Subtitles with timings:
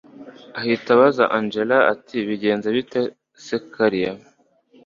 [0.59, 3.01] ahita abaza angella ati bigenze bite
[3.43, 4.13] se kellia